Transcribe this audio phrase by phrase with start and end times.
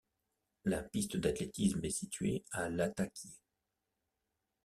[0.65, 3.29] La piste d'athlétisme est située à Lattaquié.